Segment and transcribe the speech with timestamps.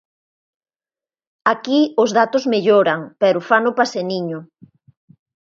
[1.53, 4.39] Aquí os datos melloran, pero fano paseniño.